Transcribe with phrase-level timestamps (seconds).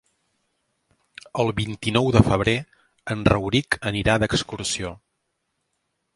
[1.43, 2.57] El vint-i-nou de febrer
[3.17, 4.95] en Rauric anirà d'excursió.